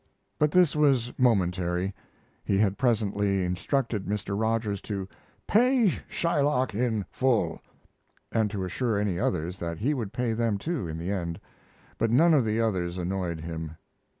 [0.39, 1.93] But this was momentary.
[2.43, 4.35] He had presently instructed Mr.
[4.35, 5.07] Rogers to
[5.45, 7.61] "pay Shylock in full,"
[8.31, 11.39] and to assure any others that he would pay them, too, in the end.
[11.99, 13.77] But none of the others annoyed him.